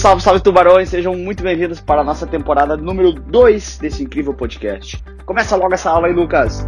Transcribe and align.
Salve, 0.00 0.22
salve 0.22 0.40
tubarões, 0.40 0.88
sejam 0.88 1.14
muito 1.14 1.42
bem-vindos 1.42 1.78
para 1.78 2.00
a 2.00 2.04
nossa 2.04 2.26
temporada 2.26 2.74
número 2.74 3.12
2 3.12 3.76
desse 3.76 4.02
incrível 4.02 4.32
podcast. 4.32 4.96
Começa 5.26 5.54
logo 5.56 5.74
essa 5.74 5.90
aula 5.90 6.06
aí, 6.06 6.14
Lucas. 6.14 6.66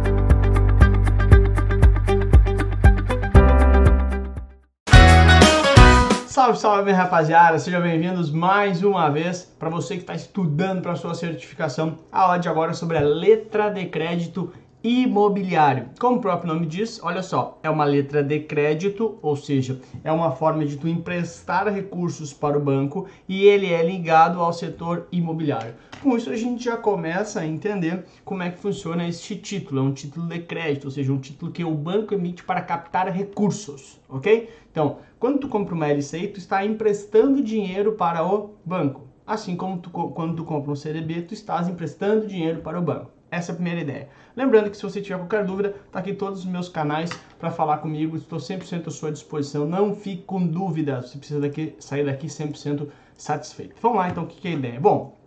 Salve, 6.27 6.59
salve, 6.59 6.91
rapaziada, 6.91 7.57
sejam 7.57 7.81
bem-vindos 7.81 8.29
mais 8.29 8.83
uma 8.83 9.09
vez 9.09 9.51
para 9.57 9.67
você 9.67 9.95
que 9.95 10.01
está 10.01 10.13
estudando 10.13 10.83
para 10.83 10.95
sua 10.95 11.15
certificação. 11.15 11.97
A 12.11 12.21
aula 12.21 12.37
de 12.37 12.47
agora 12.47 12.69
é 12.69 12.75
sobre 12.75 12.99
a 12.99 13.01
letra 13.01 13.71
de 13.71 13.85
crédito 13.87 14.53
imobiliário. 14.83 15.87
Como 15.97 16.17
o 16.17 16.21
próprio 16.21 16.53
nome 16.53 16.65
diz, 16.65 16.99
olha 17.01 17.23
só, 17.23 17.57
é 17.63 17.69
uma 17.69 17.85
letra 17.85 18.21
de 18.21 18.41
crédito, 18.41 19.17
ou 19.21 19.33
seja, 19.37 19.79
é 20.03 20.11
uma 20.11 20.31
forma 20.31 20.65
de 20.65 20.75
tu 20.75 20.89
emprestar 20.89 21.71
recursos 21.73 22.33
para 22.33 22.57
o 22.57 22.61
banco 22.61 23.07
e 23.27 23.45
ele 23.45 23.71
é 23.71 23.81
ligado 23.81 24.41
ao 24.41 24.51
setor 24.51 25.07
imobiliário. 25.09 25.75
Com 26.01 26.17
isso 26.17 26.29
a 26.29 26.35
gente 26.35 26.65
já 26.65 26.75
começa 26.75 27.39
a 27.39 27.47
entender 27.47 28.03
como 28.25 28.43
é 28.43 28.49
que 28.49 28.59
funciona 28.59 29.07
este 29.07 29.37
título. 29.37 29.79
É 29.79 29.83
um 29.83 29.93
título 29.93 30.27
de 30.27 30.39
crédito, 30.39 30.85
ou 30.85 30.91
seja, 30.91 31.13
um 31.13 31.17
título 31.17 31.49
que 31.49 31.63
o 31.63 31.73
banco 31.73 32.13
emite 32.13 32.43
para 32.43 32.61
captar 32.61 33.07
recursos, 33.09 34.01
ok? 34.09 34.49
Então, 34.69 34.97
quando 35.17 35.39
tu 35.39 35.47
compra 35.47 35.73
uma 35.73 35.87
LCI, 35.87 36.27
tu 36.27 36.39
está 36.39 36.65
emprestando 36.65 37.41
dinheiro 37.41 37.93
para 37.93 38.21
o 38.25 38.55
banco. 38.65 39.07
Assim 39.25 39.55
como 39.55 39.77
tu, 39.77 39.89
quando 39.89 40.35
tu 40.35 40.43
compra 40.43 40.73
um 40.73 40.75
CDB, 40.75 41.21
tu 41.21 41.33
estás 41.33 41.69
emprestando 41.69 42.27
dinheiro 42.27 42.59
para 42.59 42.77
o 42.77 42.81
banco. 42.81 43.12
Essa 43.33 43.51
é 43.51 43.53
a 43.53 43.55
primeira 43.55 43.81
ideia. 43.81 44.09
Lembrando 44.35 44.69
que 44.69 44.77
se 44.77 44.83
você 44.83 45.01
tiver 45.01 45.17
qualquer 45.17 45.43
dúvida, 45.43 45.75
tá 45.91 45.97
aqui 45.97 46.13
todos 46.13 46.41
os 46.41 46.45
meus 46.45 46.69
canais 46.69 47.09
para 47.39 47.49
falar 47.49 47.77
comigo. 47.79 48.15
Estou 48.15 48.37
100% 48.37 48.87
à 48.87 48.91
sua 48.91 49.11
disposição. 49.11 49.65
Não 49.65 49.95
fique 49.95 50.21
com 50.21 50.45
dúvida. 50.45 51.01
Você 51.01 51.17
precisa 51.17 51.39
daqui, 51.41 51.75
sair 51.79 52.05
daqui 52.05 52.27
100% 52.27 52.87
satisfeito. 53.17 53.75
Vamos 53.81 53.97
lá, 53.97 54.09
então, 54.09 54.23
o 54.23 54.27
que, 54.27 54.47
é 54.47 54.51
a 54.51 54.53
ideia? 54.53 54.79
Bom, 54.79 55.17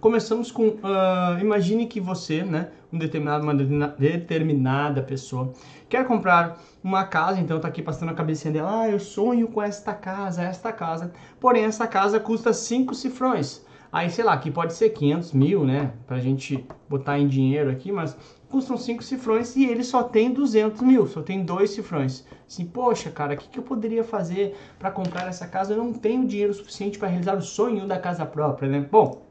começamos 0.00 0.50
com... 0.50 0.66
Uh, 0.66 1.38
imagine 1.40 1.86
que 1.86 2.00
você, 2.00 2.42
né, 2.42 2.70
um 2.92 2.98
determinado, 2.98 3.44
uma 3.44 3.54
determinada 3.54 5.00
pessoa, 5.00 5.52
quer 5.88 6.04
comprar 6.08 6.60
uma 6.82 7.04
casa, 7.04 7.38
então 7.38 7.60
tá 7.60 7.68
aqui 7.68 7.82
passando 7.82 8.10
a 8.10 8.14
cabecinha 8.14 8.52
dela, 8.52 8.80
ah, 8.80 8.90
eu 8.90 8.98
sonho 8.98 9.46
com 9.46 9.62
esta 9.62 9.94
casa, 9.94 10.42
esta 10.42 10.72
casa. 10.72 11.12
Porém, 11.38 11.64
essa 11.64 11.86
casa 11.86 12.18
custa 12.18 12.52
5 12.52 12.96
cifrões. 12.96 13.64
Aí, 13.90 14.10
sei 14.10 14.22
lá, 14.22 14.34
aqui 14.34 14.50
pode 14.50 14.74
ser 14.74 14.90
500 14.90 15.32
mil, 15.32 15.64
né? 15.64 15.92
Pra 16.06 16.18
gente 16.18 16.62
botar 16.88 17.18
em 17.18 17.26
dinheiro 17.26 17.70
aqui, 17.70 17.90
mas 17.90 18.16
custam 18.48 18.76
5 18.76 19.02
cifrões 19.02 19.56
e 19.56 19.64
ele 19.64 19.82
só 19.82 20.02
tem 20.02 20.30
200 20.30 20.82
mil, 20.82 21.06
só 21.06 21.22
tem 21.22 21.42
dois 21.42 21.70
cifrões. 21.70 22.24
Assim, 22.46 22.66
poxa, 22.66 23.10
cara, 23.10 23.34
o 23.34 23.36
que, 23.36 23.48
que 23.48 23.58
eu 23.58 23.62
poderia 23.62 24.04
fazer 24.04 24.54
para 24.78 24.90
comprar 24.90 25.26
essa 25.28 25.46
casa? 25.46 25.72
Eu 25.72 25.78
não 25.78 25.92
tenho 25.92 26.26
dinheiro 26.26 26.52
suficiente 26.52 26.98
para 26.98 27.08
realizar 27.08 27.36
o 27.36 27.42
sonho 27.42 27.86
da 27.86 27.98
casa 27.98 28.26
própria, 28.26 28.68
né? 28.68 28.86
Bom, 28.90 29.22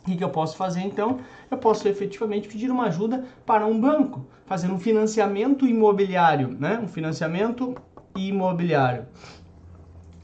o 0.00 0.04
que, 0.04 0.16
que 0.16 0.24
eu 0.24 0.30
posso 0.30 0.56
fazer 0.56 0.80
então? 0.80 1.20
Eu 1.48 1.58
posso 1.58 1.86
efetivamente 1.86 2.48
pedir 2.48 2.70
uma 2.70 2.86
ajuda 2.86 3.24
para 3.46 3.66
um 3.66 3.78
banco, 3.80 4.26
fazer 4.44 4.70
um 4.72 4.78
financiamento 4.78 5.66
imobiliário, 5.66 6.48
né? 6.48 6.80
Um 6.82 6.88
financiamento 6.88 7.76
imobiliário. 8.16 9.06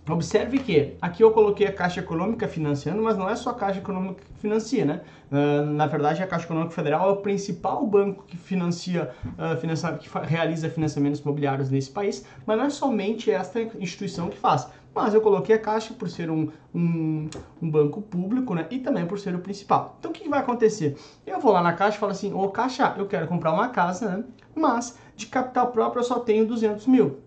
Observe 0.08 0.60
que 0.60 0.96
aqui 1.02 1.24
eu 1.24 1.32
coloquei 1.32 1.66
a 1.66 1.72
Caixa 1.72 1.98
Econômica 1.98 2.46
financiando, 2.46 3.02
mas 3.02 3.18
não 3.18 3.28
é 3.28 3.34
só 3.34 3.50
a 3.50 3.54
Caixa 3.54 3.80
Econômica 3.80 4.22
que 4.22 4.40
financia, 4.40 4.84
né? 4.84 5.00
Uh, 5.32 5.66
na 5.66 5.88
verdade, 5.88 6.22
a 6.22 6.26
Caixa 6.28 6.44
Econômica 6.44 6.72
Federal 6.72 7.08
é 7.08 7.12
o 7.12 7.16
principal 7.16 7.84
banco 7.84 8.22
que 8.24 8.36
financia, 8.36 9.10
uh, 9.24 9.60
financia, 9.60 9.92
que 9.94 10.08
realiza 10.24 10.70
financiamentos 10.70 11.18
imobiliários 11.18 11.70
nesse 11.70 11.90
país, 11.90 12.24
mas 12.46 12.56
não 12.56 12.66
é 12.66 12.70
somente 12.70 13.32
esta 13.32 13.60
instituição 13.60 14.28
que 14.28 14.38
faz. 14.38 14.68
Mas 14.94 15.12
eu 15.12 15.20
coloquei 15.20 15.56
a 15.56 15.58
Caixa 15.58 15.92
por 15.92 16.08
ser 16.08 16.30
um, 16.30 16.50
um, 16.72 17.28
um 17.60 17.68
banco 17.68 18.00
público, 18.00 18.54
né? 18.54 18.64
E 18.70 18.78
também 18.78 19.04
por 19.04 19.18
ser 19.18 19.34
o 19.34 19.40
principal. 19.40 19.96
Então, 19.98 20.12
o 20.12 20.14
que, 20.14 20.22
que 20.22 20.28
vai 20.28 20.38
acontecer? 20.38 20.96
Eu 21.26 21.40
vou 21.40 21.50
lá 21.50 21.60
na 21.60 21.72
Caixa 21.72 21.96
e 21.96 22.00
falo 22.00 22.12
assim, 22.12 22.32
ô 22.32 22.48
Caixa, 22.48 22.94
eu 22.96 23.06
quero 23.06 23.26
comprar 23.26 23.52
uma 23.52 23.70
casa, 23.70 24.08
né? 24.08 24.24
Mas 24.54 24.96
de 25.16 25.26
capital 25.26 25.72
próprio 25.72 26.00
eu 26.00 26.04
só 26.04 26.20
tenho 26.20 26.46
200 26.46 26.86
mil. 26.86 27.25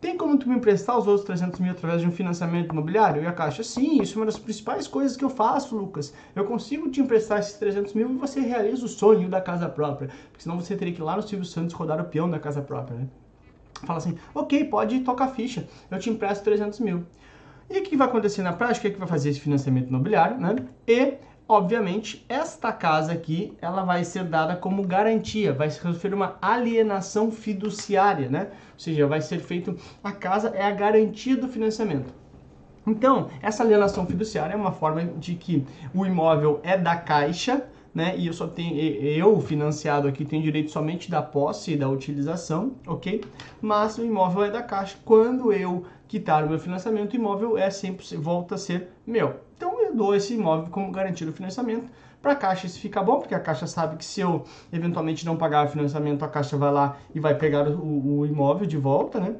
Tem 0.00 0.16
como 0.16 0.38
tu 0.38 0.48
me 0.48 0.56
emprestar 0.56 0.96
os 0.96 1.06
outros 1.06 1.26
300 1.26 1.60
mil 1.60 1.72
através 1.72 2.00
de 2.00 2.06
um 2.06 2.10
financiamento 2.10 2.72
imobiliário? 2.72 3.22
E 3.22 3.26
a 3.26 3.32
Caixa, 3.32 3.62
sim, 3.62 4.00
isso 4.00 4.14
é 4.14 4.20
uma 4.20 4.26
das 4.26 4.38
principais 4.38 4.88
coisas 4.88 5.14
que 5.14 5.24
eu 5.24 5.28
faço, 5.28 5.76
Lucas. 5.76 6.14
Eu 6.34 6.46
consigo 6.46 6.90
te 6.90 7.02
emprestar 7.02 7.38
esses 7.38 7.52
300 7.54 7.92
mil 7.92 8.08
e 8.08 8.14
você 8.14 8.40
realiza 8.40 8.86
o 8.86 8.88
sonho 8.88 9.28
da 9.28 9.42
casa 9.42 9.68
própria. 9.68 10.08
Porque 10.30 10.42
senão 10.42 10.58
você 10.58 10.74
teria 10.74 10.94
que 10.94 11.00
ir 11.00 11.04
lá 11.04 11.16
no 11.16 11.22
Silvio 11.22 11.44
Santos 11.44 11.74
rodar 11.74 12.00
o 12.00 12.04
peão 12.04 12.30
da 12.30 12.38
casa 12.38 12.62
própria, 12.62 12.98
né? 12.98 13.08
Fala 13.84 13.98
assim, 13.98 14.16
ok, 14.34 14.64
pode 14.64 15.00
tocar 15.00 15.28
ficha, 15.28 15.66
eu 15.90 15.98
te 15.98 16.08
empresto 16.08 16.44
300 16.44 16.80
mil. 16.80 17.04
E 17.68 17.78
o 17.78 17.82
que 17.82 17.96
vai 17.96 18.08
acontecer 18.08 18.42
na 18.42 18.52
prática? 18.52 18.88
É 18.88 18.90
que 18.90 18.98
vai 18.98 19.08
fazer 19.08 19.30
esse 19.30 19.40
financiamento 19.40 19.88
imobiliário, 19.88 20.38
né? 20.38 20.56
E 20.86 21.18
obviamente, 21.50 22.24
esta 22.28 22.72
casa 22.72 23.12
aqui, 23.12 23.52
ela 23.60 23.82
vai 23.82 24.04
ser 24.04 24.22
dada 24.22 24.54
como 24.54 24.86
garantia, 24.86 25.52
vai 25.52 25.68
se 25.68 25.84
referir 25.84 26.14
uma 26.14 26.38
alienação 26.40 27.28
fiduciária, 27.32 28.28
né? 28.28 28.50
Ou 28.74 28.78
seja, 28.78 29.04
vai 29.08 29.20
ser 29.20 29.40
feito, 29.40 29.76
a 30.02 30.12
casa 30.12 30.50
é 30.50 30.62
a 30.62 30.70
garantia 30.70 31.36
do 31.36 31.48
financiamento. 31.48 32.14
Então, 32.86 33.30
essa 33.42 33.64
alienação 33.64 34.06
fiduciária 34.06 34.54
é 34.54 34.56
uma 34.56 34.70
forma 34.70 35.04
de 35.04 35.34
que 35.34 35.66
o 35.92 36.06
imóvel 36.06 36.60
é 36.62 36.78
da 36.78 36.94
caixa, 36.94 37.66
né? 37.94 38.14
E 38.16 38.26
eu 38.26 38.32
só 38.32 38.46
tenho, 38.46 38.76
eu 38.78 39.40
financiado 39.40 40.06
aqui 40.06 40.24
tenho 40.24 40.42
direito 40.42 40.70
somente 40.70 41.10
da 41.10 41.22
posse 41.22 41.72
e 41.72 41.76
da 41.76 41.88
utilização, 41.88 42.72
ok? 42.86 43.22
Mas 43.60 43.98
o 43.98 44.04
imóvel 44.04 44.44
é 44.44 44.50
da 44.50 44.62
caixa. 44.62 44.96
Quando 45.04 45.52
eu 45.52 45.84
quitar 46.06 46.44
o 46.44 46.48
meu 46.48 46.58
financiamento, 46.58 47.12
o 47.12 47.16
imóvel 47.16 47.58
é 47.58 47.70
sempre 47.70 48.04
volta 48.16 48.54
a 48.54 48.58
ser 48.58 48.88
meu. 49.06 49.40
Então 49.56 49.80
eu 49.80 49.94
dou 49.94 50.14
esse 50.14 50.34
imóvel 50.34 50.68
como 50.70 50.90
garantia 50.90 51.26
do 51.26 51.32
financiamento. 51.32 51.90
Para 52.22 52.32
a 52.32 52.36
Caixa 52.36 52.66
isso 52.66 52.78
fica 52.78 53.02
bom, 53.02 53.18
porque 53.18 53.34
a 53.34 53.40
Caixa 53.40 53.66
sabe 53.66 53.96
que 53.96 54.04
se 54.04 54.20
eu 54.20 54.44
eventualmente 54.72 55.24
não 55.24 55.36
pagar 55.36 55.66
o 55.66 55.68
financiamento, 55.70 56.22
a 56.22 56.28
Caixa 56.28 56.56
vai 56.56 56.70
lá 56.70 56.96
e 57.14 57.20
vai 57.20 57.34
pegar 57.34 57.66
o, 57.68 58.18
o 58.18 58.26
imóvel 58.26 58.66
de 58.66 58.76
volta, 58.76 59.18
né? 59.18 59.36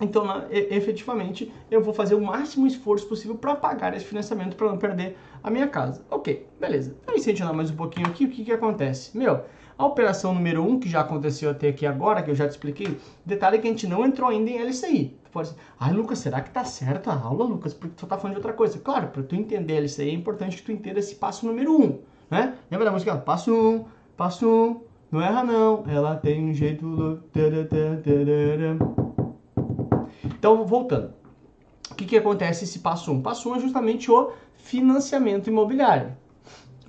Então, 0.00 0.24
efetivamente, 0.50 1.52
eu 1.70 1.82
vou 1.82 1.92
fazer 1.92 2.14
o 2.14 2.20
máximo 2.20 2.66
esforço 2.66 3.06
possível 3.06 3.36
para 3.36 3.54
pagar 3.54 3.94
esse 3.94 4.06
financiamento 4.06 4.56
para 4.56 4.68
não 4.68 4.78
perder 4.78 5.18
a 5.42 5.50
minha 5.50 5.68
casa. 5.68 6.02
Ok, 6.10 6.46
beleza. 6.58 6.96
Então, 7.02 7.14
incentivar 7.14 7.52
mais 7.52 7.70
um 7.70 7.76
pouquinho 7.76 8.06
aqui, 8.06 8.24
o 8.24 8.30
que, 8.30 8.44
que 8.44 8.52
acontece? 8.52 9.16
Meu, 9.16 9.42
a 9.76 9.86
operação 9.86 10.34
número 10.34 10.62
1, 10.62 10.68
um, 10.68 10.80
que 10.80 10.88
já 10.88 11.00
aconteceu 11.00 11.50
até 11.50 11.68
aqui 11.68 11.86
agora, 11.86 12.22
que 12.22 12.30
eu 12.30 12.34
já 12.34 12.46
te 12.46 12.52
expliquei, 12.52 12.98
detalhe 13.24 13.58
que 13.58 13.66
a 13.66 13.70
gente 13.70 13.86
não 13.86 14.04
entrou 14.04 14.28
ainda 14.28 14.50
em 14.50 14.58
LCI. 14.62 15.16
Tu 15.24 15.30
pode 15.30 15.48
dizer, 15.48 15.60
ai 15.78 15.92
Lucas, 15.92 16.18
será 16.18 16.40
que 16.40 16.50
tá 16.50 16.64
certo 16.64 17.10
a 17.10 17.14
aula, 17.14 17.44
Lucas? 17.44 17.74
Porque 17.74 17.94
tu 17.96 18.06
tá 18.06 18.16
falando 18.16 18.34
de 18.34 18.40
outra 18.40 18.52
coisa. 18.52 18.78
Claro, 18.78 19.08
para 19.08 19.22
tu 19.22 19.34
entender 19.34 19.80
LCI 19.80 20.10
é 20.10 20.12
importante 20.12 20.56
que 20.56 20.62
tu 20.62 20.72
entenda 20.72 20.98
esse 20.98 21.14
passo 21.14 21.46
número 21.46 21.72
1, 21.78 21.82
um, 21.82 21.98
né? 22.30 22.54
Lembra 22.70 22.86
da 22.86 22.92
música? 22.92 23.16
Passo 23.16 23.52
1, 23.52 23.56
um, 23.56 23.84
passo 24.16 24.46
1, 24.46 24.50
um, 24.50 24.80
não 25.10 25.20
erra 25.20 25.42
não, 25.42 25.84
ela 25.88 26.14
tem 26.14 26.50
um 26.50 26.54
jeito... 26.54 27.20
Então, 30.40 30.64
voltando. 30.64 31.12
O 31.90 31.94
que, 31.94 32.04
que 32.04 32.16
acontece 32.16 32.64
esse 32.64 32.80
passo 32.80 33.12
1? 33.12 33.14
Um? 33.14 33.22
Passo 33.22 33.48
1 33.48 33.52
um 33.52 33.56
é 33.56 33.60
justamente 33.60 34.10
o 34.10 34.32
financiamento 34.54 35.48
imobiliário 35.48 36.16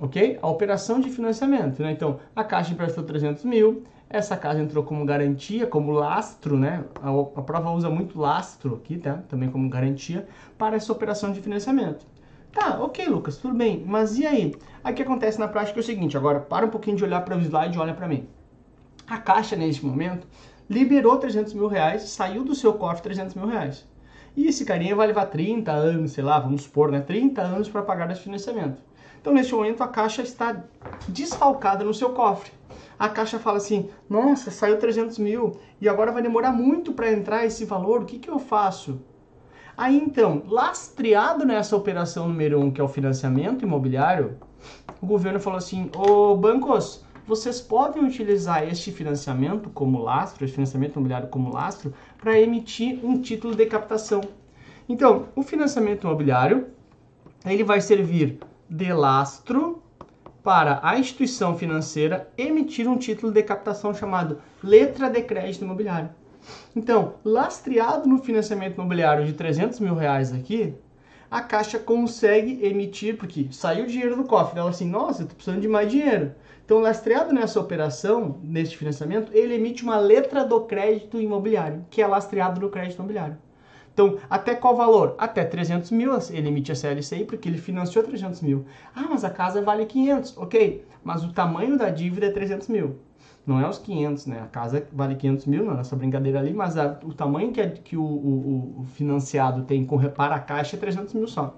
ok? 0.01 0.39
A 0.41 0.47
operação 0.47 1.00
de 1.00 1.09
financiamento, 1.09 1.81
né? 1.81 1.91
Então, 1.91 2.19
a 2.35 2.44
Caixa 2.44 2.73
emprestou 2.73 3.03
300 3.03 3.45
mil, 3.45 3.84
essa 4.09 4.35
casa 4.35 4.59
entrou 4.59 4.84
como 4.84 5.06
garantia, 5.06 5.67
como 5.67 5.91
lastro, 5.91 6.57
né? 6.57 6.84
A, 7.01 7.09
a, 7.39 7.44
prova 7.44 7.69
usa 7.72 7.89
muito 7.89 8.19
lastro 8.19 8.75
aqui, 8.75 8.97
tá? 8.97 9.19
Também 9.29 9.50
como 9.50 9.69
garantia 9.69 10.28
para 10.57 10.75
essa 10.75 10.91
operação 10.91 11.31
de 11.31 11.39
financiamento. 11.39 12.06
Tá, 12.51 12.81
ok, 12.81 13.06
Lucas, 13.06 13.38
tudo 13.38 13.53
bem. 13.53 13.83
Mas 13.85 14.18
e 14.18 14.25
aí? 14.25 14.56
Aí 14.83 14.91
o 14.91 14.95
que 14.95 15.03
acontece 15.03 15.39
na 15.39 15.47
prática 15.47 15.79
é 15.79 15.81
o 15.81 15.83
seguinte, 15.83 16.18
agora 16.18 16.39
para 16.39 16.66
um 16.66 16.69
pouquinho 16.69 16.97
de 16.97 17.03
olhar 17.03 17.22
para 17.22 17.38
o 17.38 17.39
slide 17.39 17.78
e 17.78 17.79
olha 17.79 17.94
para 17.94 18.07
mim. 18.07 18.28
A 19.07 19.18
Caixa, 19.18 19.56
neste 19.56 19.85
momento, 19.85 20.28
liberou 20.71 21.17
300 21.17 21.53
mil 21.53 21.67
reais, 21.67 22.03
saiu 22.03 22.45
do 22.45 22.55
seu 22.55 22.73
cofre 22.73 23.03
300 23.03 23.35
mil 23.35 23.45
reais. 23.45 23.85
E 24.37 24.47
esse 24.47 24.63
carinha 24.63 24.95
vai 24.95 25.05
levar 25.05 25.25
30 25.25 25.69
anos, 25.69 26.13
sei 26.13 26.23
lá, 26.23 26.39
vamos 26.39 26.63
supor, 26.63 26.89
né? 26.89 27.01
30 27.01 27.41
anos 27.41 27.68
para 27.68 27.81
pagar 27.81 28.09
esse 28.09 28.21
financiamento. 28.21 28.81
Então, 29.19 29.33
neste 29.33 29.53
momento, 29.53 29.83
a 29.83 29.88
caixa 29.89 30.21
está 30.21 30.63
desfalcada 31.09 31.83
no 31.83 31.94
seu 31.94 32.12
cofre. 32.12 32.51
A 32.97 33.09
caixa 33.09 33.38
fala 33.38 33.57
assim: 33.57 33.89
nossa, 34.09 34.50
saiu 34.50 34.79
300 34.79 35.19
mil 35.19 35.59
e 35.81 35.89
agora 35.89 36.13
vai 36.13 36.21
demorar 36.21 36.53
muito 36.53 36.94
para 36.94 37.12
entrar 37.12 37.45
esse 37.45 37.65
valor, 37.65 38.03
o 38.03 38.06
que, 38.06 38.17
que 38.17 38.29
eu 38.29 38.39
faço? 38.39 39.01
Aí 39.77 39.97
então, 39.97 40.44
lastreado 40.47 41.45
nessa 41.45 41.75
operação 41.75 42.29
número 42.29 42.59
1, 42.59 42.63
um, 42.63 42.71
que 42.71 42.79
é 42.79 42.83
o 42.83 42.88
financiamento 42.88 43.63
imobiliário, 43.63 44.38
o 45.01 45.06
governo 45.06 45.39
falou 45.39 45.57
assim: 45.57 45.91
ô 45.94 46.35
bancos, 46.38 47.03
vocês 47.27 47.62
podem 47.62 48.03
utilizar 48.03 48.68
este 48.68 48.91
financiamento 48.91 49.69
como 49.69 50.01
lastro, 50.01 50.44
esse 50.44 50.53
financiamento 50.53 50.94
imobiliário 50.94 51.29
como 51.29 51.53
lastro, 51.53 51.94
para 52.18 52.39
emitir 52.39 53.00
um 53.03 53.21
título 53.21 53.56
de 53.56 53.65
captação. 53.65 54.21
Então, 54.88 55.27
o 55.35 55.44
financiamento 55.44 56.06
imobiliário 56.06 56.68
ele 57.45 57.63
vai 57.63 57.81
servir 57.81 58.39
de 58.69 58.94
lastro 58.94 59.81
para 60.44 60.79
a 60.83 60.97
instituição 60.97 61.57
financeira 61.57 62.27
emitir 62.38 62.88
um 62.88 62.97
título 62.97 63.31
de 63.31 63.44
captação 63.44 63.94
chamado 63.94 64.39
letra 64.63 65.09
de 65.09 65.21
crédito 65.21 65.63
imobiliário. 65.63 66.09
Então, 66.75 67.15
lastreado 67.24 68.07
no 68.09 68.17
financiamento 68.17 68.75
imobiliário 68.75 69.25
de 69.25 69.33
300 69.33 69.79
mil 69.79 69.94
reais 69.94 70.33
aqui, 70.33 70.74
a 71.29 71.41
Caixa 71.41 71.79
consegue 71.79 72.59
emitir, 72.65 73.15
porque 73.15 73.47
saiu 73.51 73.85
dinheiro 73.85 74.17
do 74.17 74.25
cofre, 74.25 74.59
ela 74.59 74.69
assim, 74.69 74.89
nossa, 74.89 75.24
eu 75.24 75.27
tô 75.27 75.35
precisando 75.35 75.62
de 75.62 75.67
mais 75.67 75.89
dinheiro. 75.89 76.33
Então, 76.71 76.79
lastreado 76.79 77.33
nessa 77.33 77.59
operação, 77.59 78.39
neste 78.41 78.77
financiamento, 78.77 79.29
ele 79.33 79.56
emite 79.56 79.83
uma 79.83 79.97
letra 79.97 80.45
do 80.45 80.62
crédito 80.62 81.19
imobiliário, 81.19 81.85
que 81.89 82.01
é 82.01 82.07
lastreado 82.07 82.62
no 82.62 82.69
crédito 82.69 82.95
imobiliário. 82.97 83.38
Então, 83.94 84.18
até 84.29 84.56
qual 84.56 84.73
valor? 84.73 85.13
Até 85.18 85.44
300 85.44 85.91
mil 85.91 86.13
ele 86.29 86.47
emite 86.47 86.71
a 86.71 86.75
CLCI 86.75 87.25
porque 87.25 87.50
ele 87.50 87.57
financiou 87.57 88.06
300 88.06 88.39
mil. 88.39 88.63
Ah, 88.95 89.06
mas 89.09 89.25
a 89.25 89.29
casa 89.29 89.62
vale 89.62 89.85
500. 89.85 90.38
Ok, 90.38 90.85
mas 91.03 91.25
o 91.25 91.33
tamanho 91.33 91.77
da 91.77 91.89
dívida 91.89 92.27
é 92.27 92.31
300 92.31 92.69
mil. 92.69 93.00
Não 93.45 93.59
é 93.59 93.67
os 93.67 93.77
500, 93.77 94.27
né? 94.27 94.39
A 94.41 94.47
casa 94.47 94.88
vale 94.94 95.15
500 95.15 95.47
mil 95.47 95.65
na 95.65 95.74
nossa 95.74 95.97
brincadeira 95.97 96.39
ali, 96.39 96.53
mas 96.53 96.77
a, 96.77 96.97
o 97.03 97.13
tamanho 97.13 97.51
que, 97.51 97.59
é, 97.59 97.67
que 97.69 97.97
o, 97.97 98.01
o, 98.01 98.75
o, 98.79 98.85
financiado 98.94 99.63
tem 99.65 99.83
com 99.83 99.97
repara 99.97 100.35
a 100.35 100.39
caixa 100.39 100.77
é 100.77 100.79
300 100.79 101.15
mil 101.15 101.27
só. 101.27 101.53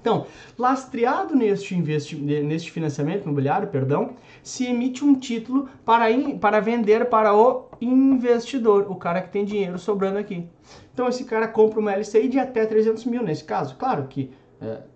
Então, 0.00 0.26
lastreado 0.58 1.34
neste, 1.34 1.74
neste 1.74 2.70
financiamento 2.70 3.24
imobiliário, 3.24 3.68
perdão, 3.68 4.10
se 4.42 4.66
emite 4.66 5.02
um 5.02 5.14
título 5.18 5.66
para, 5.84 6.10
in, 6.10 6.36
para 6.38 6.60
vender 6.60 7.06
para 7.06 7.34
o 7.34 7.68
investidor, 7.80 8.86
o 8.90 8.96
cara 8.96 9.22
que 9.22 9.30
tem 9.30 9.46
dinheiro 9.46 9.78
sobrando 9.78 10.18
aqui. 10.18 10.46
Então, 10.92 11.08
esse 11.08 11.24
cara 11.24 11.48
compra 11.48 11.80
uma 11.80 11.96
LCI 11.96 12.28
de 12.28 12.38
até 12.38 12.66
300 12.66 13.04
mil 13.06 13.22
nesse 13.22 13.44
caso. 13.44 13.76
Claro 13.76 14.06
que 14.06 14.30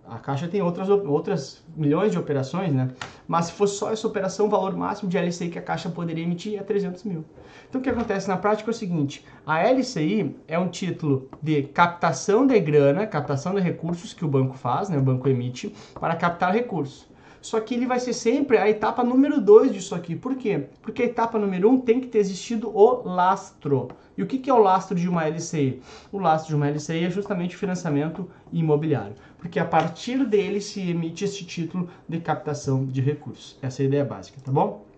a 0.07 0.17
Caixa 0.17 0.47
tem 0.47 0.61
outras, 0.61 0.89
outras 0.89 1.63
milhões 1.75 2.11
de 2.11 2.17
operações, 2.17 2.73
né? 2.73 2.89
Mas 3.27 3.45
se 3.45 3.51
fosse 3.53 3.77
só 3.77 3.91
essa 3.91 4.07
operação, 4.07 4.47
o 4.47 4.49
valor 4.49 4.75
máximo 4.75 5.09
de 5.09 5.17
LCI 5.17 5.49
que 5.49 5.59
a 5.59 5.61
Caixa 5.61 5.89
poderia 5.89 6.23
emitir 6.23 6.59
é 6.59 6.63
300 6.63 7.03
mil. 7.03 7.25
Então 7.69 7.79
o 7.79 7.83
que 7.83 7.89
acontece 7.89 8.27
na 8.27 8.37
prática 8.37 8.69
é 8.69 8.73
o 8.73 8.75
seguinte: 8.75 9.25
a 9.45 9.61
LCI 9.61 10.35
é 10.47 10.57
um 10.57 10.67
título 10.67 11.29
de 11.41 11.63
captação 11.63 12.45
de 12.45 12.59
grana, 12.59 13.05
captação 13.05 13.53
de 13.53 13.61
recursos 13.61 14.13
que 14.13 14.25
o 14.25 14.27
banco 14.27 14.55
faz, 14.55 14.89
né? 14.89 14.97
O 14.97 15.01
banco 15.01 15.27
emite 15.27 15.73
para 15.99 16.15
captar 16.15 16.53
recursos. 16.53 17.07
Só 17.41 17.59
que 17.59 17.73
ele 17.73 17.85
vai 17.85 17.99
ser 17.99 18.13
sempre 18.13 18.57
a 18.57 18.69
etapa 18.69 19.03
número 19.03 19.39
2 19.39 19.73
disso 19.73 19.95
aqui. 19.95 20.15
Por 20.15 20.35
quê? 20.35 20.65
Porque 20.81 21.03
a 21.03 21.05
etapa 21.05 21.39
número 21.39 21.69
1 21.69 21.73
um 21.73 21.81
tem 21.81 21.99
que 21.99 22.07
ter 22.07 22.19
existido 22.19 22.69
o 22.75 23.03
lastro. 23.07 23.89
E 24.17 24.23
o 24.23 24.27
que, 24.27 24.49
é 24.49 24.53
o 24.53 24.57
lastro 24.59 24.95
de 24.95 25.07
uma 25.07 25.25
LCI? 25.25 25.81
O 26.11 26.17
lastro 26.17 26.49
de 26.49 26.55
uma 26.55 26.69
LCI 26.69 27.05
é 27.05 27.09
justamente 27.09 27.55
o 27.55 27.59
financiamento 27.59 28.29
imobiliário. 28.51 29.15
Porque 29.37 29.59
a 29.59 29.65
partir 29.65 30.25
dele 30.25 30.59
se 30.59 30.89
emite 30.89 31.23
esse 31.23 31.45
título 31.45 31.89
de 32.07 32.19
captação 32.19 32.85
de 32.85 32.99
recursos. 32.99 33.57
Essa 33.61 33.81
é 33.81 33.83
a 33.83 33.87
ideia 33.87 34.05
básica, 34.05 34.41
tá 34.43 34.51
bom? 34.51 34.88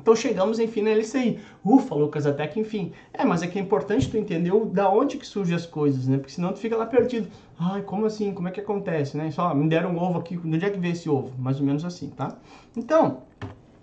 Então 0.00 0.14
chegamos 0.14 0.58
enfim 0.58 0.82
na 0.82 0.90
LCI. 0.90 1.40
Ufa, 1.64 1.94
Lucas, 1.94 2.26
até 2.26 2.46
que 2.46 2.60
enfim. 2.60 2.92
É, 3.12 3.24
mas 3.24 3.42
é 3.42 3.46
que 3.46 3.58
é 3.58 3.62
importante 3.62 4.08
tu 4.08 4.16
entender 4.16 4.52
o, 4.52 4.64
da 4.64 4.90
onde 4.90 5.16
que 5.16 5.26
surgem 5.26 5.54
as 5.54 5.66
coisas, 5.66 6.06
né? 6.06 6.16
Porque 6.16 6.32
senão 6.32 6.52
tu 6.52 6.58
fica 6.58 6.76
lá 6.76 6.86
perdido. 6.86 7.28
Ai, 7.58 7.82
como 7.82 8.06
assim? 8.06 8.32
Como 8.32 8.48
é 8.48 8.50
que 8.50 8.60
acontece, 8.60 9.16
né? 9.16 9.30
Só 9.30 9.54
me 9.54 9.68
deram 9.68 9.90
um 9.90 9.98
ovo 9.98 10.18
aqui, 10.18 10.38
onde 10.42 10.64
é 10.64 10.70
que 10.70 10.78
veio 10.78 10.92
esse 10.92 11.08
ovo? 11.08 11.32
Mais 11.38 11.60
ou 11.60 11.66
menos 11.66 11.84
assim, 11.84 12.08
tá? 12.10 12.36
Então, 12.76 13.22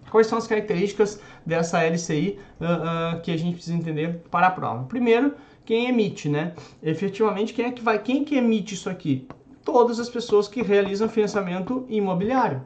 quais 0.10 0.28
são 0.28 0.38
as 0.38 0.48
características 0.48 1.20
dessa 1.46 1.84
LCI 1.84 2.40
uh, 2.60 3.18
uh, 3.18 3.22
que 3.22 3.32
a 3.32 3.38
gente 3.38 3.56
precisa 3.56 3.76
entender 3.76 4.22
para 4.32 4.48
a 4.48 4.52
prova? 4.52 4.84
Primeiro, 4.86 5.34
quem 5.66 5.88
emite, 5.88 6.30
né? 6.30 6.54
Efetivamente, 6.82 7.54
quem 7.54 7.66
é 7.66 7.72
que 7.72 7.84
vai, 7.84 8.00
quem 8.00 8.24
que 8.24 8.36
emite 8.36 8.76
isso 8.76 8.90
aqui? 8.90 9.28
Todas 9.64 10.00
as 10.00 10.08
pessoas 10.08 10.48
que 10.48 10.62
realizam 10.62 11.10
financiamento 11.10 11.86
imobiliário. 11.90 12.62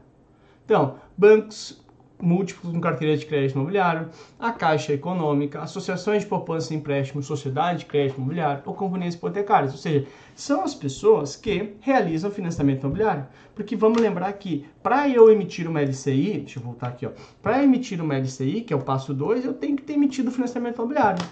Então, 0.66 0.98
bancos, 1.18 1.78
múltiplos 2.21 2.74
com 2.74 2.81
carteira 2.81 3.16
de 3.16 3.25
crédito 3.25 3.56
imobiliário, 3.56 4.10
a 4.38 4.51
Caixa 4.51 4.94
Econômica, 4.94 5.62
associações 5.62 6.24
de 6.24 6.30
poupança 6.30 6.74
e 6.74 6.77
empréstimo, 6.77 7.24
sociedade 7.24 7.80
de 7.80 7.86
crédito 7.86 8.18
imobiliário 8.18 8.62
ou 8.66 8.74
companhias 8.74 9.16
hipotecárias. 9.16 9.71
Ou 9.71 9.77
seja, 9.77 10.06
são 10.36 10.63
as 10.63 10.75
pessoas 10.75 11.36
que 11.36 11.75
realizam 11.80 12.31
financiamento 12.31 12.81
imobiliário. 12.81 13.27
Porque 13.56 13.75
vamos 13.75 14.01
lembrar 14.01 14.31
que 14.33 14.66
para 14.81 15.10
eu 15.10 15.31
emitir 15.31 15.68
uma 15.68 15.81
LCI, 15.81 16.39
deixa 16.39 16.60
eu 16.60 16.63
voltar 16.63 16.88
aqui, 16.89 17.06
ó, 17.06 17.12
para 17.42 17.63
emitir 17.63 18.01
uma 18.01 18.18
LCI, 18.18 18.62
que 18.62 18.74
é 18.74 18.75
o 18.75 18.81
passo 18.81 19.13
2, 19.13 19.45
eu 19.45 19.54
tenho 19.54 19.75
que 19.75 19.83
ter 19.83 19.94
emitido 19.94 20.31
financiamento 20.31 20.75
imobiliário. 20.75 21.25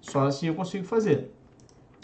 Só 0.00 0.26
assim 0.26 0.48
eu 0.48 0.54
consigo 0.54 0.84
fazer. 0.84 1.30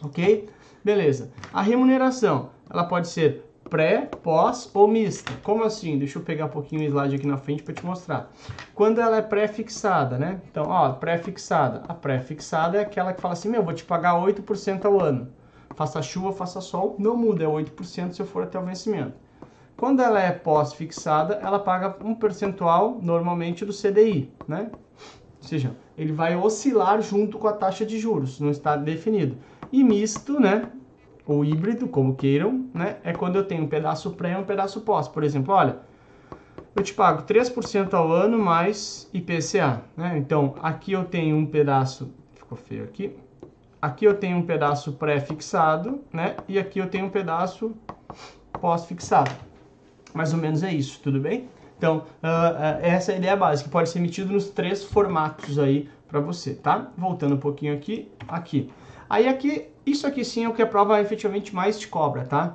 Ok? 0.02 0.48
Beleza. 0.82 1.30
A 1.52 1.60
remuneração, 1.60 2.50
ela 2.70 2.84
pode 2.84 3.08
ser 3.08 3.49
pré, 3.70 4.08
pós 4.22 4.68
ou 4.74 4.88
mista. 4.88 5.32
Como 5.44 5.62
assim? 5.62 5.96
Deixa 5.96 6.18
eu 6.18 6.22
pegar 6.22 6.46
um 6.46 6.50
pouquinho 6.50 6.82
o 6.82 6.84
slide 6.84 7.14
aqui 7.14 7.26
na 7.26 7.38
frente 7.38 7.62
para 7.62 7.72
te 7.72 7.86
mostrar. 7.86 8.30
Quando 8.74 9.00
ela 9.00 9.16
é 9.16 9.22
pré-fixada, 9.22 10.18
né? 10.18 10.40
Então, 10.50 10.66
ó, 10.68 10.90
pré-fixada. 10.92 11.84
A 11.88 11.94
pré-fixada 11.94 12.76
é 12.76 12.82
aquela 12.82 13.12
que 13.12 13.20
fala 13.20 13.32
assim, 13.32 13.48
meu, 13.48 13.62
vou 13.62 13.72
te 13.72 13.84
pagar 13.84 14.14
8% 14.14 14.84
ao 14.84 15.00
ano. 15.00 15.28
Faça 15.76 16.02
chuva, 16.02 16.32
faça 16.32 16.60
sol, 16.60 16.96
não 16.98 17.16
muda, 17.16 17.44
é 17.44 17.46
8% 17.46 18.12
se 18.12 18.20
eu 18.20 18.26
for 18.26 18.42
até 18.42 18.58
o 18.58 18.64
vencimento. 18.64 19.14
Quando 19.76 20.02
ela 20.02 20.20
é 20.20 20.32
pós-fixada, 20.32 21.34
ela 21.34 21.58
paga 21.58 21.96
um 22.04 22.14
percentual, 22.14 22.98
normalmente, 23.00 23.64
do 23.64 23.72
CDI, 23.72 24.30
né? 24.46 24.68
Ou 24.72 25.48
seja, 25.48 25.74
ele 25.96 26.12
vai 26.12 26.36
oscilar 26.36 27.00
junto 27.00 27.38
com 27.38 27.48
a 27.48 27.52
taxa 27.52 27.86
de 27.86 27.98
juros, 27.98 28.40
não 28.40 28.50
está 28.50 28.76
definido. 28.76 29.38
E 29.72 29.82
misto, 29.82 30.38
né? 30.38 30.70
Ou 31.32 31.44
híbrido, 31.44 31.86
como 31.86 32.14
queiram, 32.14 32.66
né? 32.74 32.96
É 33.04 33.12
quando 33.12 33.36
eu 33.36 33.44
tenho 33.44 33.64
um 33.64 33.68
pedaço 33.68 34.10
pré 34.12 34.32
e 34.32 34.36
um 34.36 34.44
pedaço 34.44 34.80
pós. 34.80 35.06
Por 35.06 35.22
exemplo, 35.22 35.54
olha, 35.54 35.76
eu 36.74 36.82
te 36.82 36.92
pago 36.92 37.22
3% 37.22 37.94
ao 37.94 38.10
ano 38.10 38.38
mais 38.38 39.08
IPCA, 39.12 39.82
né? 39.96 40.18
Então, 40.18 40.54
aqui 40.62 40.92
eu 40.92 41.04
tenho 41.04 41.36
um 41.36 41.46
pedaço, 41.46 42.12
ficou 42.34 42.58
feio 42.58 42.84
aqui. 42.84 43.16
Aqui 43.80 44.04
eu 44.04 44.14
tenho 44.14 44.38
um 44.38 44.42
pedaço 44.42 44.92
pré-fixado, 44.92 46.00
né? 46.12 46.36
E 46.48 46.58
aqui 46.58 46.78
eu 46.78 46.88
tenho 46.88 47.06
um 47.06 47.10
pedaço 47.10 47.72
pós-fixado. 48.60 49.30
Mais 50.12 50.34
ou 50.34 50.38
menos 50.38 50.62
é 50.62 50.72
isso, 50.72 51.00
tudo 51.00 51.20
bem? 51.20 51.48
Então, 51.78 51.98
uh, 51.98 52.26
uh, 52.26 52.82
essa 52.82 53.12
é 53.12 53.14
a 53.14 53.18
ideia 53.18 53.36
básica, 53.36 53.70
pode 53.70 53.88
ser 53.88 54.00
emitido 54.00 54.32
nos 54.32 54.50
três 54.50 54.84
formatos 54.84 55.58
aí 55.58 55.88
para 56.08 56.20
você, 56.20 56.54
tá? 56.54 56.90
Voltando 56.98 57.36
um 57.36 57.38
pouquinho 57.38 57.72
aqui, 57.72 58.10
aqui. 58.28 58.70
Aí 59.10 59.26
aqui, 59.26 59.66
isso 59.84 60.06
aqui 60.06 60.24
sim 60.24 60.44
é 60.44 60.48
o 60.48 60.54
que 60.54 60.62
a 60.62 60.66
prova 60.66 61.00
efetivamente 61.00 61.52
mais 61.52 61.80
te 61.80 61.88
cobra, 61.88 62.24
tá? 62.24 62.54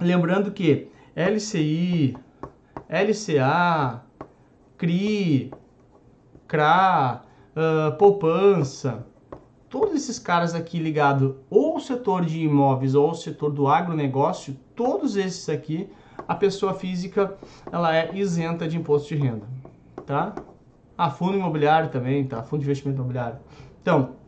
Lembrando 0.00 0.50
que 0.50 0.88
LCI, 1.14 2.16
LCA, 2.88 4.02
CRI, 4.78 5.52
CRA, 6.48 7.22
uh, 7.54 7.96
poupança, 7.98 9.06
todos 9.68 9.94
esses 9.94 10.18
caras 10.18 10.54
aqui 10.54 10.78
ligados 10.78 11.34
ou 11.50 11.74
ao 11.74 11.80
setor 11.80 12.24
de 12.24 12.40
imóveis 12.40 12.94
ou 12.94 13.08
ao 13.08 13.14
setor 13.14 13.50
do 13.50 13.68
agronegócio, 13.68 14.56
todos 14.74 15.16
esses 15.16 15.50
aqui, 15.50 15.86
a 16.26 16.34
pessoa 16.34 16.72
física 16.72 17.36
ela 17.70 17.94
é 17.94 18.10
isenta 18.14 18.66
de 18.66 18.78
imposto 18.78 19.14
de 19.14 19.16
renda, 19.16 19.46
tá? 20.06 20.34
A 20.96 21.06
ah, 21.06 21.10
fundo 21.10 21.36
imobiliário 21.36 21.90
também, 21.90 22.26
tá? 22.26 22.42
Fundo 22.42 22.60
de 22.60 22.66
investimento 22.66 22.98
imobiliário. 22.98 23.38
Então, 23.82 24.21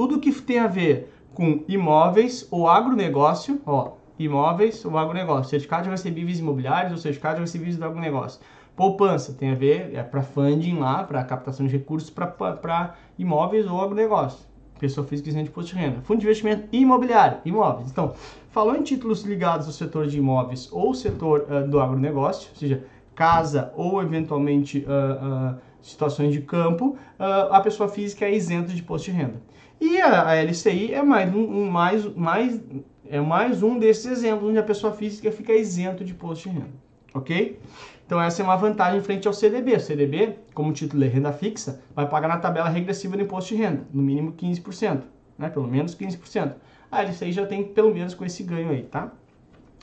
tudo 0.00 0.18
que 0.18 0.32
tem 0.32 0.58
a 0.58 0.66
ver 0.66 1.12
com 1.34 1.62
imóveis 1.68 2.48
ou 2.50 2.66
agronegócio, 2.66 3.60
ó, 3.66 3.96
imóveis 4.18 4.82
ou 4.82 4.96
agronegócio, 4.96 5.50
certificado 5.50 5.82
de 5.82 5.90
recebíveis 5.90 6.38
imobiliários 6.38 6.92
ou 6.92 6.96
certificado 6.96 7.34
de 7.34 7.42
recebíveis 7.42 7.76
do 7.76 7.84
agronegócio. 7.84 8.40
Poupança 8.74 9.34
tem 9.34 9.50
a 9.50 9.54
ver, 9.54 9.94
é 9.94 10.02
para 10.02 10.22
funding 10.22 10.78
lá, 10.78 11.04
para 11.04 11.22
captação 11.22 11.66
de 11.66 11.72
recursos 11.76 12.08
para 12.08 12.94
imóveis 13.18 13.66
ou 13.66 13.78
agronegócio. 13.78 14.48
Pessoa 14.78 15.06
física 15.06 15.28
isenta 15.28 15.44
de 15.44 15.50
imposto 15.50 15.76
de 15.76 15.82
renda. 15.82 16.00
Fundo 16.00 16.20
de 16.20 16.24
investimento 16.24 16.66
imobiliário, 16.72 17.36
imóveis. 17.44 17.90
Então, 17.90 18.14
falou 18.48 18.74
em 18.74 18.82
títulos 18.82 19.22
ligados 19.24 19.66
ao 19.66 19.72
setor 19.74 20.06
de 20.06 20.16
imóveis 20.16 20.66
ou 20.72 20.94
setor 20.94 21.40
uh, 21.42 21.68
do 21.68 21.78
agronegócio, 21.78 22.48
ou 22.54 22.56
seja, 22.56 22.84
casa 23.14 23.70
ou 23.76 24.00
eventualmente 24.00 24.78
uh, 24.78 25.52
uh, 25.52 25.58
situações 25.82 26.32
de 26.32 26.40
campo, 26.40 26.96
a 27.18 27.60
pessoa 27.60 27.88
física 27.88 28.24
é 28.26 28.34
isenta 28.34 28.68
de 28.68 28.80
imposto 28.80 29.10
de 29.10 29.16
renda. 29.16 29.40
E 29.80 29.98
a, 30.00 30.28
a 30.28 30.34
LCI 30.34 30.92
é 30.92 31.02
mais 31.02 31.34
um, 31.34 31.40
um, 31.40 31.70
mais, 31.70 32.04
mais, 32.14 32.60
é 33.08 33.18
mais 33.18 33.62
um 33.62 33.78
desses 33.78 34.04
exemplos 34.04 34.50
onde 34.50 34.58
a 34.58 34.62
pessoa 34.62 34.92
física 34.92 35.32
fica 35.32 35.54
isento 35.54 36.04
de 36.04 36.12
imposto 36.12 36.48
de 36.48 36.54
renda. 36.54 36.70
Ok? 37.14 37.58
Então 38.06 38.20
essa 38.20 38.42
é 38.42 38.44
uma 38.44 38.56
vantagem 38.56 39.00
frente 39.00 39.26
ao 39.26 39.32
CDB. 39.32 39.76
O 39.76 39.80
CDB, 39.80 40.36
como 40.52 40.72
título 40.72 41.02
é 41.02 41.06
renda 41.06 41.32
fixa, 41.32 41.80
vai 41.94 42.06
pagar 42.06 42.28
na 42.28 42.36
tabela 42.36 42.68
regressiva 42.68 43.16
do 43.16 43.22
imposto 43.22 43.54
de 43.54 43.62
renda, 43.62 43.86
no 43.92 44.02
mínimo 44.02 44.32
15%, 44.32 45.02
né? 45.38 45.48
pelo 45.48 45.66
menos 45.66 45.96
15%. 45.96 46.52
A 46.90 47.02
LCI 47.02 47.32
já 47.32 47.46
tem 47.46 47.64
pelo 47.64 47.94
menos 47.94 48.14
com 48.14 48.24
esse 48.24 48.42
ganho 48.42 48.70
aí, 48.70 48.82
tá? 48.82 49.12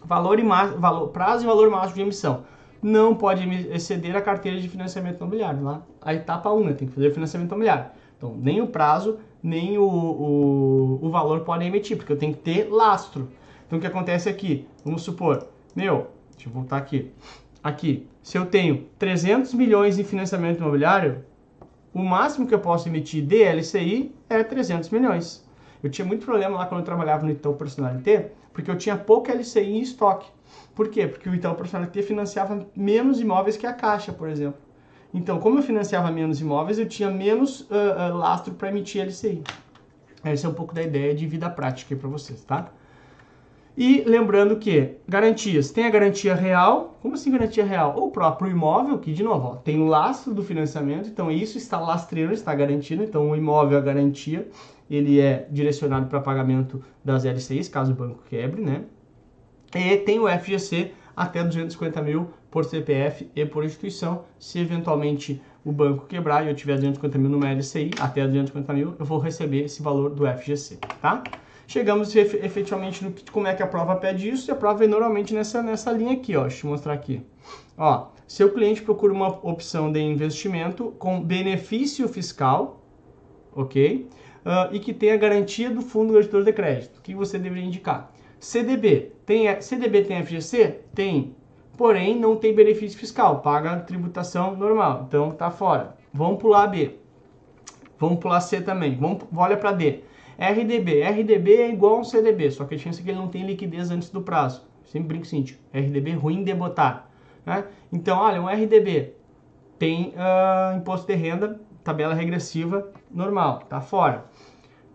Valor 0.03 0.39
e 0.39 0.43
valor, 0.43 1.07
prazo 1.07 1.43
e 1.43 1.47
valor 1.47 1.71
máximo 1.71 1.95
de 1.95 2.01
emissão. 2.01 2.43
Não 2.81 3.15
pode 3.15 3.49
exceder 3.71 4.15
a 4.15 4.21
carteira 4.21 4.59
de 4.59 4.69
financiamento 4.69 5.17
imobiliário, 5.17 5.63
lá. 5.63 5.81
A 6.01 6.13
etapa 6.13 6.51
1, 6.51 6.65
né? 6.65 6.73
tem 6.73 6.87
que 6.87 6.93
fazer 6.93 7.11
financiamento 7.13 7.49
imobiliário. 7.49 7.85
Então, 8.17 8.35
nem 8.37 8.61
o 8.61 8.67
prazo, 8.67 9.17
nem 9.41 9.77
o, 9.77 9.83
o, 9.83 10.99
o 11.01 11.09
valor 11.09 11.41
podem 11.41 11.67
emitir, 11.67 11.97
porque 11.97 12.11
eu 12.11 12.17
tenho 12.17 12.33
que 12.33 12.39
ter 12.39 12.69
lastro. 12.69 13.29
Então, 13.65 13.77
o 13.77 13.81
que 13.81 13.87
acontece 13.87 14.29
aqui? 14.29 14.65
Vamos 14.83 15.01
supor, 15.01 15.47
meu, 15.75 16.07
deixa 16.31 16.49
eu 16.49 16.53
voltar 16.53 16.77
aqui. 16.77 17.11
Aqui, 17.63 18.07
se 18.23 18.37
eu 18.37 18.45
tenho 18.45 18.87
300 18.97 19.53
milhões 19.53 19.99
em 19.99 20.03
financiamento 20.03 20.59
imobiliário, 20.59 21.23
o 21.93 21.99
máximo 21.99 22.47
que 22.47 22.53
eu 22.53 22.59
posso 22.59 22.87
emitir 22.87 23.25
de 23.25 23.43
LCI 23.43 24.13
é 24.29 24.43
300 24.43 24.89
milhões. 24.89 25.45
Eu 25.83 25.89
tinha 25.89 26.05
muito 26.05 26.25
problema 26.25 26.57
lá 26.57 26.65
quando 26.65 26.81
eu 26.81 26.85
trabalhava 26.85 27.25
no 27.25 27.31
Itaú 27.31 27.55
Personalité, 27.55 28.31
Porque 28.53 28.71
eu 28.71 28.77
tinha 28.77 28.97
pouca 28.97 29.33
LCI 29.33 29.77
em 29.77 29.81
estoque. 29.81 30.29
Por 30.73 30.89
quê? 30.89 31.07
Porque 31.07 31.29
o 31.29 31.35
Itaú 31.35 31.55
Personalité 31.55 32.01
financiava 32.01 32.67
menos 32.75 33.19
imóveis 33.19 33.55
que 33.55 33.67
a 33.67 33.73
Caixa, 33.73 34.11
por 34.11 34.29
exemplo. 34.29 34.59
Então, 35.13 35.39
como 35.39 35.59
eu 35.59 35.63
financiava 35.63 36.11
menos 36.11 36.41
imóveis, 36.41 36.77
eu 36.77 36.87
tinha 36.87 37.09
menos 37.09 37.61
uh, 37.61 38.11
uh, 38.11 38.17
lastro 38.17 38.53
para 38.53 38.69
emitir 38.69 39.05
LCI. 39.05 39.43
Essa 40.23 40.47
é 40.47 40.49
um 40.49 40.53
pouco 40.53 40.73
da 40.73 40.83
ideia 40.83 41.15
de 41.15 41.25
vida 41.25 41.49
prática 41.49 41.95
para 41.95 42.09
vocês, 42.09 42.43
tá? 42.43 42.71
E 43.77 44.01
lembrando 44.07 44.55
que 44.57 44.95
garantias, 45.07 45.69
tem 45.69 45.85
a 45.85 45.89
garantia 45.91 46.33
real, 46.33 46.97
como 46.99 47.13
assim 47.13 47.31
garantia 47.31 47.63
real? 47.63 47.95
O 47.95 48.09
próprio 48.09 48.49
imóvel, 48.49 48.97
que 48.97 49.13
de 49.13 49.21
novo, 49.21 49.49
ó, 49.49 49.55
tem 49.55 49.79
o 49.79 49.85
lastro 49.85 50.33
do 50.33 50.41
financiamento, 50.41 51.07
então 51.07 51.31
isso 51.31 51.59
está 51.59 51.79
lastreando, 51.79 52.33
está 52.33 52.55
garantido, 52.55 53.03
então 53.03 53.29
o 53.29 53.35
imóvel, 53.35 53.77
a 53.77 53.81
garantia, 53.81 54.49
ele 54.89 55.19
é 55.19 55.47
direcionado 55.51 56.07
para 56.07 56.19
pagamento 56.19 56.83
das 57.05 57.23
LCIs, 57.23 57.69
caso 57.69 57.91
o 57.91 57.95
banco 57.95 58.23
quebre, 58.27 58.63
né? 58.63 58.85
E 59.75 59.97
tem 59.97 60.19
o 60.19 60.27
FGC 60.27 60.91
até 61.15 61.43
250 61.43 62.01
mil 62.01 62.29
por 62.57 62.65
CPF 62.65 63.29
e 63.35 63.45
por 63.45 63.63
instituição. 63.63 64.23
Se 64.39 64.57
eventualmente 64.57 65.39
o 65.63 65.71
banco 65.71 66.07
quebrar 66.07 66.43
e 66.43 66.49
eu 66.49 66.55
tiver 66.55 66.73
250 66.73 67.15
mil 67.19 67.29
numa 67.29 67.51
LCI, 67.51 67.91
até 67.99 68.25
250 68.25 68.73
mil, 68.73 68.95
eu 68.97 69.05
vou 69.05 69.19
receber 69.19 69.65
esse 69.65 69.83
valor 69.83 70.09
do 70.09 70.25
FGC, 70.25 70.79
tá? 70.99 71.21
chegamos 71.67 72.15
efetivamente 72.15 73.03
no 73.03 73.13
como 73.31 73.45
é 73.45 73.53
que 73.53 73.61
a 73.61 73.67
prova 73.67 73.95
pede 73.97 74.27
isso, 74.27 74.49
e 74.49 74.51
a 74.51 74.55
prova 74.55 74.83
é 74.83 74.87
normalmente 74.87 75.35
nessa, 75.35 75.61
nessa 75.61 75.91
linha 75.91 76.13
aqui, 76.13 76.35
ó, 76.35 76.47
deixa 76.47 76.65
eu 76.65 76.71
mostrar 76.71 76.93
aqui. 76.93 77.21
Ó, 77.77 78.07
seu 78.25 78.51
cliente 78.51 78.81
procura 78.81 79.13
uma 79.13 79.27
opção 79.27 79.91
de 79.91 79.99
investimento 79.99 80.95
com 80.97 81.21
benefício 81.21 82.07
fiscal, 82.07 82.83
ok? 83.53 84.09
Uh, 84.43 84.73
e 84.73 84.79
que 84.79 84.95
tenha 84.95 85.15
garantia 85.15 85.69
do 85.69 85.81
fundo 85.81 86.13
garantidor 86.13 86.43
de 86.43 86.53
crédito. 86.53 86.97
O 86.97 87.01
que 87.03 87.13
você 87.13 87.37
deveria 87.37 87.65
indicar? 87.65 88.11
CDB. 88.39 89.11
Tem, 89.27 89.61
CDB 89.61 90.05
tem 90.05 90.25
FGC? 90.25 90.79
Tem. 90.95 91.35
Porém, 91.77 92.19
não 92.19 92.35
tem 92.35 92.55
benefício 92.55 92.97
fiscal. 92.97 93.39
Paga 93.41 93.77
tributação 93.77 94.55
normal. 94.57 95.05
Então, 95.07 95.31
tá 95.31 95.51
fora. 95.51 95.95
Vamos 96.11 96.41
pular 96.41 96.67
B. 96.67 96.97
Vamos 97.99 98.19
pular 98.19 98.41
C 98.41 98.59
também. 98.61 98.95
Vamos, 98.95 99.23
olha 99.35 99.55
para 99.55 99.71
D. 99.71 100.03
RDB. 100.37 101.01
RDB 101.01 101.55
é 101.55 101.69
igual 101.69 101.95
a 101.95 101.99
um 101.99 102.03
CDB, 102.03 102.51
só 102.51 102.65
que 102.65 102.75
a 102.75 102.77
diferença 102.77 103.01
é 103.01 103.03
que 103.03 103.09
ele 103.09 103.17
não 103.17 103.27
tem 103.27 103.45
liquidez 103.45 103.89
antes 103.89 104.09
do 104.09 104.21
prazo. 104.21 104.63
Sempre 104.85 105.09
brinco 105.09 105.25
assim, 105.25 105.43
RDB 105.73 106.13
ruim 106.13 106.43
de 106.43 106.53
botar. 106.53 107.09
Né? 107.45 107.65
Então, 107.91 108.19
olha, 108.19 108.41
um 108.41 108.47
RDB 108.47 109.13
tem 109.79 110.13
uh, 110.15 110.77
imposto 110.77 111.07
de 111.07 111.15
renda, 111.15 111.59
tabela 111.83 112.13
regressiva 112.13 112.91
normal, 113.09 113.59
tá 113.67 113.81
fora. 113.81 114.25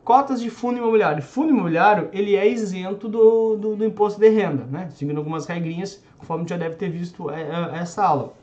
Cotas 0.04 0.40
de 0.40 0.50
fundo 0.50 0.78
imobiliário. 0.78 1.22
Fundo 1.22 1.50
imobiliário, 1.50 2.08
ele 2.12 2.34
é 2.34 2.48
isento 2.48 3.08
do, 3.08 3.56
do, 3.56 3.76
do 3.76 3.84
imposto 3.84 4.18
de 4.18 4.28
renda, 4.28 4.64
né? 4.64 4.88
Seguindo 4.90 5.18
algumas 5.18 5.46
regrinhas, 5.46 6.02
conforme 6.18 6.48
já 6.48 6.56
deve 6.56 6.74
ter 6.74 6.90
visto 6.90 7.30
é, 7.30 7.42
é, 7.42 7.78
essa 7.78 8.04
aula. 8.04 8.34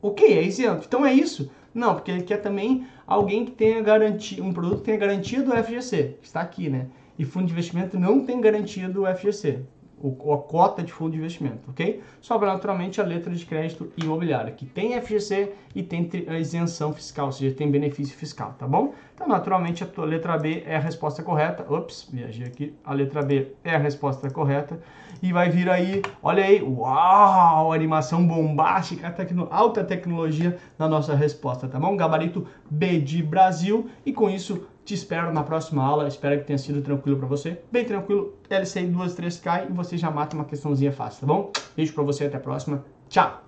Ok, 0.00 0.26
é 0.26 0.42
isento. 0.42 0.86
Então 0.86 1.04
é 1.04 1.12
isso. 1.12 1.50
Não, 1.74 1.94
porque 1.94 2.10
ele 2.10 2.22
quer 2.22 2.38
também 2.38 2.86
alguém 3.06 3.44
que 3.44 3.50
tenha 3.50 3.82
garantia, 3.82 4.42
um 4.42 4.52
produto 4.52 4.78
que 4.78 4.84
tenha 4.84 4.96
garantia 4.96 5.42
do 5.42 5.52
FGC, 5.52 6.16
está 6.22 6.40
aqui, 6.40 6.68
né? 6.68 6.86
E 7.18 7.24
fundo 7.24 7.46
de 7.46 7.52
investimento 7.52 7.98
não 7.98 8.24
tem 8.24 8.40
garantia 8.40 8.88
do 8.88 9.04
FGC, 9.06 9.60
ou 10.02 10.34
a 10.34 10.38
cota 10.38 10.82
de 10.82 10.92
fundo 10.92 11.12
de 11.12 11.18
investimento, 11.18 11.70
ok? 11.70 12.02
Sobra 12.20 12.52
naturalmente 12.52 13.00
a 13.00 13.04
letra 13.04 13.32
de 13.32 13.46
crédito 13.46 13.92
imobiliário, 13.96 14.52
que 14.54 14.66
tem 14.66 15.00
FGC 15.00 15.52
e 15.74 15.82
tem 15.82 16.10
a 16.26 16.38
isenção 16.38 16.92
fiscal, 16.92 17.26
ou 17.26 17.32
seja, 17.32 17.54
tem 17.54 17.70
benefício 17.70 18.16
fiscal, 18.16 18.54
tá 18.58 18.66
bom? 18.66 18.92
Então, 19.14 19.28
naturalmente, 19.28 19.84
a 19.84 20.02
letra 20.02 20.36
B 20.36 20.64
é 20.66 20.74
a 20.74 20.80
resposta 20.80 21.22
correta. 21.22 21.64
Ops, 21.72 22.08
viajei 22.12 22.44
aqui. 22.44 22.74
A 22.84 22.92
letra 22.92 23.22
B 23.22 23.52
é 23.62 23.74
a 23.74 23.78
resposta 23.78 24.28
correta. 24.28 24.80
E 25.22 25.32
vai 25.32 25.48
vir 25.48 25.70
aí, 25.70 26.02
olha 26.20 26.42
aí, 26.42 26.60
uau, 26.60 27.72
animação 27.72 28.26
bombástica, 28.26 29.08
tecno, 29.12 29.46
alta 29.50 29.84
tecnologia 29.84 30.58
na 30.76 30.88
nossa 30.88 31.14
resposta, 31.14 31.68
tá 31.68 31.78
bom? 31.78 31.96
Gabarito 31.96 32.44
B 32.68 32.98
de 32.98 33.22
Brasil. 33.22 33.88
E 34.04 34.12
com 34.12 34.28
isso, 34.28 34.66
te 34.84 34.94
espero 34.94 35.32
na 35.32 35.42
próxima 35.42 35.84
aula. 35.84 36.08
Espero 36.08 36.38
que 36.40 36.46
tenha 36.46 36.58
sido 36.58 36.82
tranquilo 36.82 37.18
para 37.18 37.28
você. 37.28 37.60
Bem 37.70 37.84
tranquilo. 37.84 38.34
LCI 38.50 38.86
2, 38.86 39.14
3 39.14 39.36
cai 39.38 39.66
e 39.68 39.72
você 39.72 39.96
já 39.96 40.10
mata 40.10 40.36
uma 40.36 40.44
questãozinha 40.44 40.92
fácil, 40.92 41.20
tá 41.20 41.26
bom? 41.26 41.52
Beijo 41.76 41.92
para 41.92 42.04
você, 42.04 42.26
até 42.26 42.36
a 42.36 42.40
próxima. 42.40 42.84
Tchau! 43.08 43.42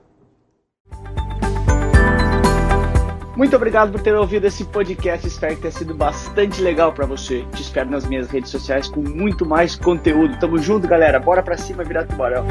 Muito 3.36 3.56
obrigado 3.56 3.90
por 3.90 4.00
ter 4.00 4.14
ouvido 4.14 4.46
esse 4.46 4.64
podcast. 4.64 5.26
Espero 5.26 5.56
que 5.56 5.62
tenha 5.62 5.72
sido 5.72 5.92
bastante 5.92 6.62
legal 6.62 6.92
para 6.92 7.04
você. 7.04 7.44
Te 7.52 7.62
espero 7.62 7.90
nas 7.90 8.06
minhas 8.06 8.28
redes 8.28 8.50
sociais 8.50 8.88
com 8.88 9.00
muito 9.00 9.44
mais 9.44 9.74
conteúdo. 9.74 10.38
Tamo 10.38 10.56
junto, 10.58 10.86
galera. 10.86 11.18
Bora 11.18 11.42
pra 11.42 11.56
cima 11.56 11.82
virar 11.82 12.04
tubarão. 12.04 12.46